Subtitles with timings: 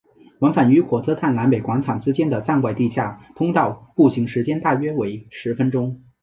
[0.39, 6.01] 往返于火车站南北广场之间的站外地下通道步行时间大约为十分钟。